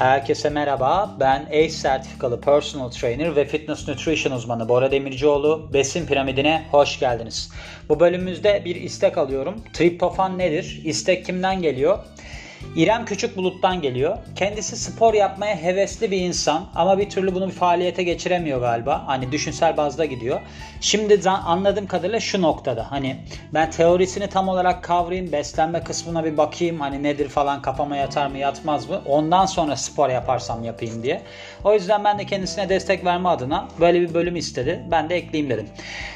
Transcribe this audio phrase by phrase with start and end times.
[0.00, 1.16] Herkese merhaba.
[1.20, 5.70] Ben ACE sertifikalı personal trainer ve fitness nutrition uzmanı Bora Demircioğlu.
[5.72, 7.50] Besin piramidine hoş geldiniz.
[7.88, 9.54] Bu bölümümüzde bir istek alıyorum.
[9.72, 10.80] Triptofan nedir?
[10.84, 11.98] İstek kimden geliyor?
[12.76, 14.18] İrem Küçük Bulut'tan geliyor.
[14.36, 19.02] Kendisi spor yapmaya hevesli bir insan ama bir türlü bunu bir faaliyete geçiremiyor galiba.
[19.06, 20.40] Hani düşünsel bazda gidiyor.
[20.80, 23.16] Şimdi anladığım kadarıyla şu noktada hani
[23.54, 28.38] ben teorisini tam olarak kavrayayım, beslenme kısmına bir bakayım hani nedir falan kafama yatar mı
[28.38, 29.02] yatmaz mı?
[29.06, 31.22] Ondan sonra spor yaparsam yapayım diye.
[31.64, 34.84] O yüzden ben de kendisine destek verme adına böyle bir bölüm istedi.
[34.90, 35.68] Ben de ekleyeyim dedim.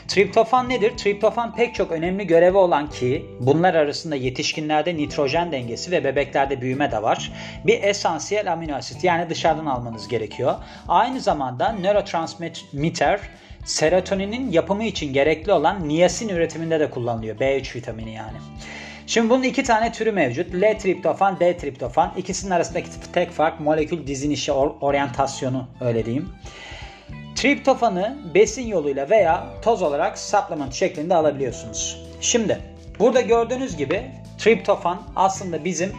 [0.08, 0.96] Triptofan nedir?
[0.96, 6.90] Triptofan pek çok önemli görevi olan ki bunlar arasında yetişkinlerde nitrojen dengesi ve bebeklerde büyüme
[6.90, 7.32] de var.
[7.66, 10.54] Bir esansiyel amino asit yani dışarıdan almanız gerekiyor.
[10.88, 13.20] Aynı zamanda nörotransmitter
[13.64, 17.36] serotoninin yapımı için gerekli olan niyasin üretiminde de kullanılıyor.
[17.38, 18.36] B3 vitamini yani.
[19.06, 20.54] Şimdi bunun iki tane türü mevcut.
[20.54, 22.12] L-triptofan, D-triptofan.
[22.16, 26.28] İkisinin arasındaki tek fark molekül dizilişi, or- oryantasyonu öyle diyeyim.
[27.34, 32.06] Triptofanı besin yoluyla veya toz olarak supplement şeklinde alabiliyorsunuz.
[32.20, 32.58] Şimdi
[32.98, 34.02] burada gördüğünüz gibi
[34.38, 35.92] triptofan aslında bizim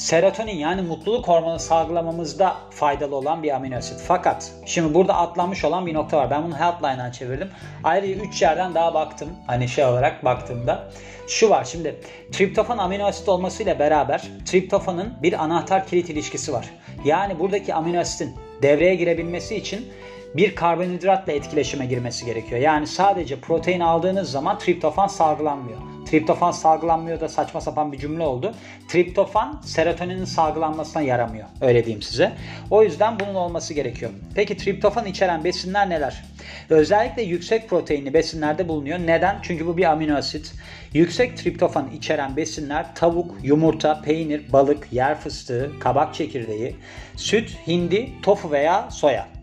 [0.00, 4.00] serotonin yani mutluluk hormonu salgılamamızda faydalı olan bir amino asit.
[4.06, 6.30] Fakat şimdi burada atlanmış olan bir nokta var.
[6.30, 7.50] Ben bunu Healthline'dan çevirdim.
[7.84, 9.28] Ayrıca 3 yerden daha baktım.
[9.46, 10.90] Hani şey olarak baktığımda.
[11.28, 12.00] Şu var şimdi
[12.32, 16.70] triptofan amino asit olmasıyla beraber triptofanın bir anahtar kilit ilişkisi var.
[17.04, 19.88] Yani buradaki amino asitin devreye girebilmesi için
[20.36, 22.60] bir karbonhidratla etkileşime girmesi gerekiyor.
[22.60, 25.89] Yani sadece protein aldığınız zaman triptofan salgılanmıyor.
[26.10, 28.54] Triptofan salgılanmıyor da saçma sapan bir cümle oldu.
[28.88, 31.48] Triptofan serotoninin salgılanmasına yaramıyor.
[31.60, 32.32] Öyle diyeyim size.
[32.70, 34.10] O yüzden bunun olması gerekiyor.
[34.34, 36.24] Peki triptofan içeren besinler neler?
[36.70, 38.98] Özellikle yüksek proteinli besinlerde bulunuyor.
[38.98, 39.38] Neden?
[39.42, 40.52] Çünkü bu bir amino asit.
[40.92, 46.76] Yüksek triptofan içeren besinler tavuk, yumurta, peynir, balık, yer fıstığı, kabak çekirdeği,
[47.16, 49.39] süt, hindi, tofu veya soya.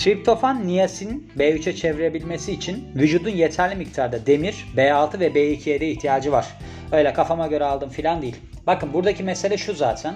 [0.00, 6.46] Triptofan niyasin B3'e çevirebilmesi için vücudun yeterli miktarda demir, B6 ve B2'ye de ihtiyacı var.
[6.92, 8.36] Öyle kafama göre aldım filan değil.
[8.66, 10.14] Bakın buradaki mesele şu zaten.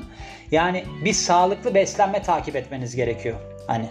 [0.51, 3.37] Yani bir sağlıklı beslenme takip etmeniz gerekiyor.
[3.67, 3.87] Hani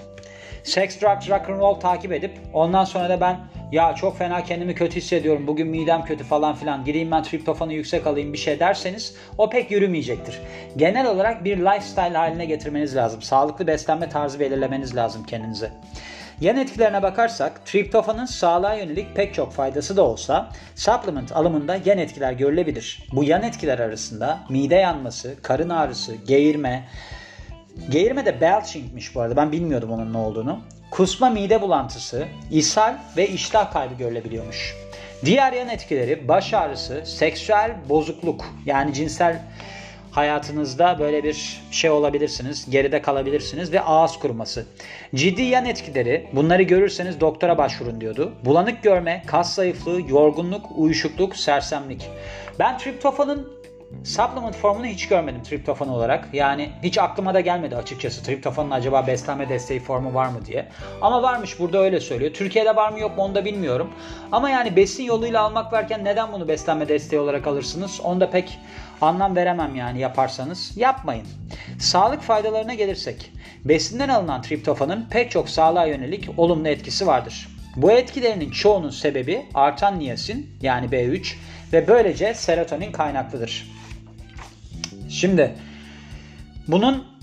[0.63, 3.39] Sex, drugs, rock and roll takip edip ondan sonra da ben
[3.73, 8.07] ya çok fena kendimi kötü hissediyorum bugün midem kötü falan filan gireyim ben triptofanı yüksek
[8.07, 10.41] alayım bir şey derseniz o pek yürümeyecektir.
[10.77, 13.21] Genel olarak bir lifestyle haline getirmeniz lazım.
[13.21, 15.71] Sağlıklı beslenme tarzı belirlemeniz lazım kendinize.
[16.41, 22.33] Yan etkilerine bakarsak triptofanın sağlığa yönelik pek çok faydası da olsa supplement alımında yan etkiler
[22.33, 23.07] görülebilir.
[23.11, 26.83] Bu yan etkiler arasında mide yanması, karın ağrısı, geğirme,
[27.89, 29.35] Geğirme de belching'miş bu arada.
[29.35, 30.59] Ben bilmiyordum onun ne olduğunu.
[30.93, 34.75] Kusma mide bulantısı, ishal ve iştah kaybı görülebiliyormuş.
[35.25, 39.41] Diğer yan etkileri baş ağrısı, seksüel bozukluk yani cinsel
[40.11, 44.65] hayatınızda böyle bir şey olabilirsiniz, geride kalabilirsiniz ve ağız kuruması.
[45.15, 48.33] Ciddi yan etkileri bunları görürseniz doktora başvurun diyordu.
[48.45, 52.09] Bulanık görme, kas zayıflığı, yorgunluk, uyuşukluk, sersemlik.
[52.59, 53.62] Ben triptofanın
[54.03, 56.29] Supplement formunu hiç görmedim triptofan olarak.
[56.33, 60.69] Yani hiç aklıma da gelmedi açıkçası triptofanın acaba beslenme desteği formu var mı diye.
[61.01, 62.33] Ama varmış burada öyle söylüyor.
[62.33, 63.89] Türkiye'de var mı yok mu onu da bilmiyorum.
[64.31, 68.01] Ama yani besin yoluyla almak varken neden bunu beslenme desteği olarak alırsınız?
[68.03, 68.59] Onu da pek
[69.01, 70.77] anlam veremem yani yaparsanız.
[70.77, 71.27] Yapmayın.
[71.79, 73.31] Sağlık faydalarına gelirsek.
[73.65, 77.47] Besinden alınan triptofanın pek çok sağlığa yönelik olumlu etkisi vardır.
[77.75, 81.35] Bu etkilerinin çoğunun sebebi artan niyasin yani B3
[81.73, 83.73] ve böylece serotonin kaynaklıdır.
[85.13, 85.55] Şimdi
[86.67, 87.13] bunun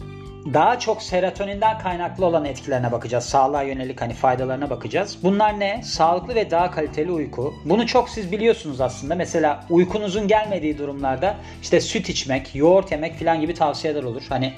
[0.55, 3.25] daha çok serotoninden kaynaklı olan etkilerine bakacağız.
[3.25, 5.19] Sağlığa yönelik hani faydalarına bakacağız.
[5.23, 5.83] Bunlar ne?
[5.83, 7.55] Sağlıklı ve daha kaliteli uyku.
[7.65, 9.15] Bunu çok siz biliyorsunuz aslında.
[9.15, 14.23] Mesela uykunuzun gelmediği durumlarda işte süt içmek, yoğurt yemek falan gibi tavsiyeler olur.
[14.29, 14.53] Hani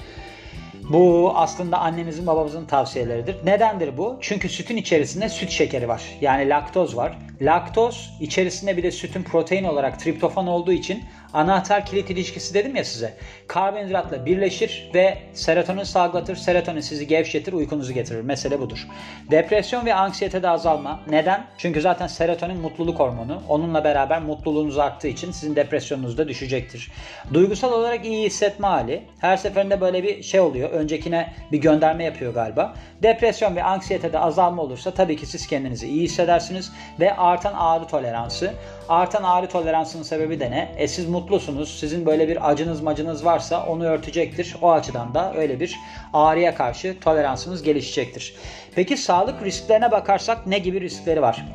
[0.89, 3.45] bu aslında annemizin babamızın tavsiyeleridir.
[3.45, 4.17] Nedendir bu?
[4.21, 6.01] Çünkü sütün içerisinde süt şekeri var.
[6.21, 7.17] Yani laktoz var.
[7.41, 12.83] Laktoz içerisinde bir de sütün protein olarak triptofan olduğu için anahtar kilit ilişkisi dedim ya
[12.83, 13.13] size.
[13.47, 16.35] Karbonhidratla birleşir ve serotonin salgılatır.
[16.35, 18.21] Serotonin sizi gevşetir, uykunuzu getirir.
[18.21, 18.87] Mesele budur.
[19.31, 20.99] Depresyon ve anksiyetede azalma.
[21.09, 21.45] Neden?
[21.57, 23.41] Çünkü zaten serotonin mutluluk hormonu.
[23.49, 26.91] Onunla beraber mutluluğunuz arttığı için sizin depresyonunuz da düşecektir.
[27.33, 29.03] Duygusal olarak iyi hissetme hali.
[29.19, 30.69] Her seferinde böyle bir şey oluyor.
[30.83, 32.73] Öncekine bir gönderme yapıyor galiba.
[33.03, 38.53] Depresyon ve anksiyetede azalma olursa tabii ki siz kendinizi iyi hissedersiniz ve artan ağrı toleransı.
[38.89, 40.71] Artan ağrı toleransının sebebi de ne?
[40.77, 41.79] E siz mutlusunuz.
[41.79, 44.55] Sizin böyle bir acınız macınız varsa onu örtecektir.
[44.61, 45.79] O açıdan da öyle bir
[46.13, 48.35] ağrıya karşı toleransınız gelişecektir.
[48.75, 51.45] Peki sağlık risklerine bakarsak ne gibi riskleri var?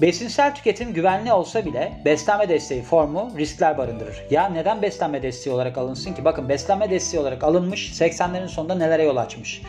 [0.00, 4.22] Besinsel tüketim güvenli olsa bile beslenme desteği formu riskler barındırır.
[4.30, 6.24] Ya neden beslenme desteği olarak alınsın ki?
[6.24, 9.62] Bakın beslenme desteği olarak alınmış 80'lerin sonunda nelere yol açmış.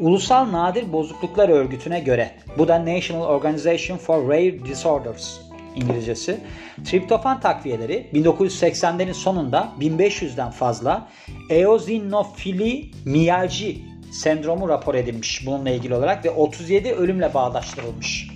[0.00, 5.38] Ulusal Nadir Bozukluklar Örgütü'ne göre bu da National Organization for Rare Disorders
[5.76, 6.40] İngilizcesi.
[6.84, 11.08] Triptofan takviyeleri 1980'lerin sonunda 1500'den fazla
[11.50, 13.78] eozinofili miyalji
[14.12, 18.31] sendromu rapor edilmiş bununla ilgili olarak ve 37 ölümle bağdaştırılmış.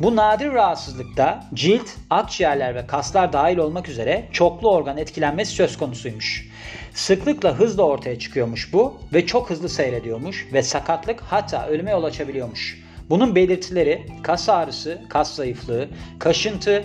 [0.00, 6.48] Bu nadir rahatsızlıkta cilt, akciğerler ve kaslar dahil olmak üzere çoklu organ etkilenmesi söz konusuymuş.
[6.94, 12.82] Sıklıkla hızla ortaya çıkıyormuş bu ve çok hızlı seyrediyormuş ve sakatlık hatta ölüme yol açabiliyormuş.
[13.10, 15.88] Bunun belirtileri kas ağrısı, kas zayıflığı,
[16.18, 16.84] kaşıntı,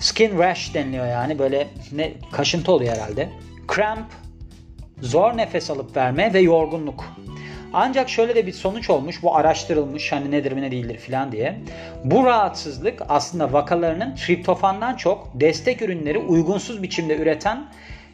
[0.00, 3.28] skin rash deniliyor yani böyle ne kaşıntı oluyor herhalde.
[3.74, 4.06] Cramp,
[5.02, 7.04] zor nefes alıp verme ve yorgunluk.
[7.72, 9.22] Ancak şöyle de bir sonuç olmuş.
[9.22, 11.58] Bu araştırılmış hani nedir mi ne değildir filan diye.
[12.04, 17.68] Bu rahatsızlık aslında vakalarının triptofandan çok destek ürünleri uygunsuz biçimde üreten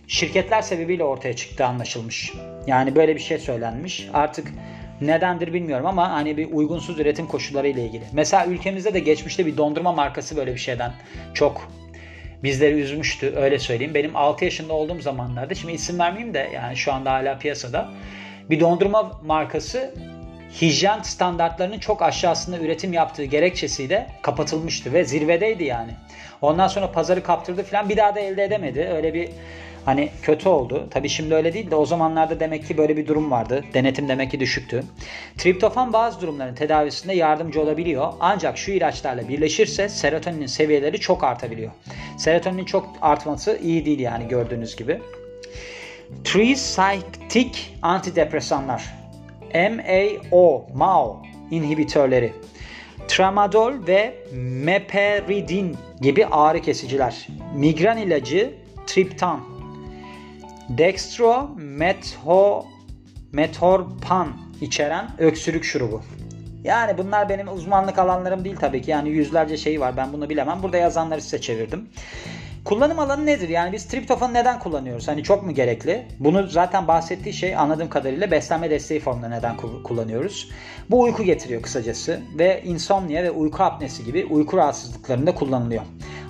[0.07, 2.33] şirketler sebebiyle ortaya çıktığı anlaşılmış.
[2.67, 4.09] Yani böyle bir şey söylenmiş.
[4.15, 4.49] Artık
[5.01, 8.05] nedendir bilmiyorum ama hani bir uygunsuz üretim koşulları ile ilgili.
[8.13, 10.93] Mesela ülkemizde de geçmişte bir dondurma markası böyle bir şeyden
[11.35, 11.71] çok
[12.43, 13.95] bizleri üzmüştü öyle söyleyeyim.
[13.95, 17.91] Benim 6 yaşında olduğum zamanlarda şimdi isim vermeyeyim de yani şu anda hala piyasada
[18.51, 19.95] bir dondurma markası
[20.61, 25.91] hijyen standartlarının çok aşağısında üretim yaptığı gerekçesiyle kapatılmıştı ve zirvedeydi yani.
[26.43, 28.91] Ondan sonra pazarı kaptırdı falan bir daha da elde edemedi.
[28.95, 29.29] Öyle bir
[29.85, 30.89] hani kötü oldu.
[30.91, 33.65] Tabi şimdi öyle değil de o zamanlarda demek ki böyle bir durum vardı.
[33.75, 34.85] Denetim demek ki düşüktü.
[35.39, 38.13] Triptofan bazı durumların tedavisinde yardımcı olabiliyor.
[38.21, 41.71] Ancak şu ilaçlarla birleşirse serotoninin seviyeleri çok artabiliyor.
[42.19, 45.01] Serotoninin çok artması iyi değil yani gördüğünüz gibi.
[46.25, 48.95] Tricyclic antidepresanlar
[49.55, 52.33] MAO, MAO inhibitörleri,
[53.09, 58.55] tramadol ve meperidin gibi ağrı kesiciler, migren ilacı
[58.87, 59.41] triptan,
[60.69, 62.67] dextro metho
[63.33, 64.29] metorpan
[64.61, 66.03] içeren öksürük şurubu.
[66.65, 68.91] Yani bunlar benim uzmanlık alanlarım değil tabii ki.
[68.91, 70.63] Yani yüzlerce şey var ben bunu bilemem.
[70.63, 71.89] Burada yazanları size çevirdim.
[72.65, 73.49] Kullanım alanı nedir?
[73.49, 75.09] Yani biz triptofan neden kullanıyoruz?
[75.09, 76.07] Hani çok mu gerekli?
[76.21, 80.51] Bunu zaten bahsettiği şey anladığım kadarıyla beslenme desteği formunda neden kullanıyoruz?
[80.91, 85.83] Bu uyku getiriyor kısacası ve insomnia ve uyku apnesi gibi uyku rahatsızlıklarında kullanılıyor.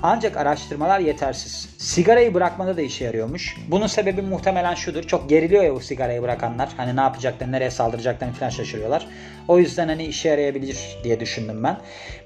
[0.06, 1.69] Ancak araştırmalar yetersiz.
[1.79, 3.56] Sigarayı bırakmada da işe yarıyormuş.
[3.69, 5.03] Bunun sebebi muhtemelen şudur.
[5.03, 6.69] Çok geriliyor ya bu sigarayı bırakanlar.
[6.77, 9.06] Hani ne yapacaklarını, nereye saldıracaklarını falan şaşırıyorlar.
[9.49, 11.77] O yüzden hani işe yarayabilir diye düşündüm ben.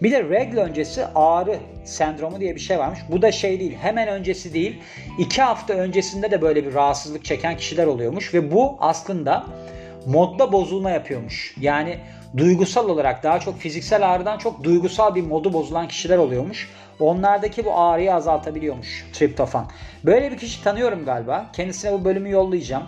[0.03, 2.99] Bir de regl öncesi ağrı sendromu diye bir şey varmış.
[3.11, 3.77] Bu da şey değil.
[3.81, 4.83] Hemen öncesi değil.
[5.19, 8.35] iki hafta öncesinde de böyle bir rahatsızlık çeken kişiler oluyormuş.
[8.35, 9.47] Ve bu aslında
[10.07, 11.55] modda bozulma yapıyormuş.
[11.61, 11.99] Yani
[12.37, 16.69] duygusal olarak daha çok fiziksel ağrıdan çok duygusal bir modu bozulan kişiler oluyormuş.
[17.01, 19.67] Onlardaki bu ağrıyı azaltabiliyormuş triptofan.
[20.05, 21.47] Böyle bir kişi tanıyorum galiba.
[21.53, 22.85] Kendisine bu bölümü yollayacağım.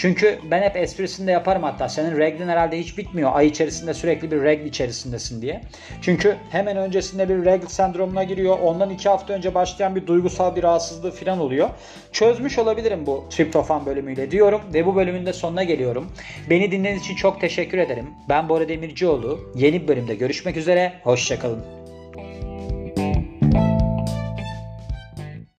[0.00, 1.88] Çünkü ben hep esprisini de yaparım hatta.
[1.88, 3.30] Senin reglin herhalde hiç bitmiyor.
[3.34, 5.60] Ay içerisinde sürekli bir regl içerisindesin diye.
[6.02, 8.58] Çünkü hemen öncesinde bir regl sendromuna giriyor.
[8.58, 11.70] Ondan iki hafta önce başlayan bir duygusal bir rahatsızlığı falan oluyor.
[12.12, 14.60] Çözmüş olabilirim bu triptofan bölümüyle diyorum.
[14.74, 16.12] Ve bu bölümün de sonuna geliyorum.
[16.50, 18.06] Beni dinlediğiniz için çok teşekkür ederim.
[18.28, 19.52] Ben Bora Demircioğlu.
[19.54, 20.92] Yeni bir bölümde görüşmek üzere.
[21.04, 21.79] Hoşçakalın.